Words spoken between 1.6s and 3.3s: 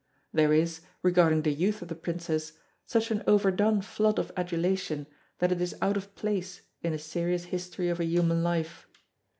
of the Princess, such an